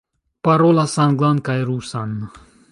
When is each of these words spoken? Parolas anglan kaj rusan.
Parolas 0.47 0.95
anglan 1.05 1.43
kaj 1.51 1.59
rusan. 1.73 2.19